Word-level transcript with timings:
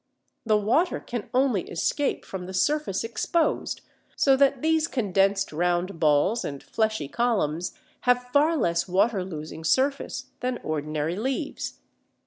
The 0.47 0.57
water 0.57 0.99
can 0.99 1.29
only 1.31 1.69
escape 1.69 2.25
from 2.25 2.47
the 2.47 2.55
surface 2.55 3.03
exposed, 3.03 3.81
so 4.15 4.35
that 4.35 4.63
these 4.63 4.87
condensed 4.87 5.51
round 5.53 5.99
balls 5.99 6.43
and 6.43 6.63
fleshy 6.63 7.07
columns 7.07 7.77
have 8.07 8.27
far 8.33 8.57
less 8.57 8.87
water 8.87 9.23
losing 9.23 9.63
surface 9.63 10.31
than 10.39 10.57
ordinary 10.63 11.15
leaves. 11.17 11.77